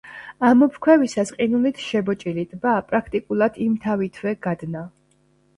ამოფრქვევისას 0.47 1.31
ყინულით 1.41 1.83
შებოჭილი 1.89 2.45
ტბა 2.55 2.73
პრაქტიკულად 2.89 3.63
იმთავითვე 3.67 4.35
გადნა. 4.49 4.87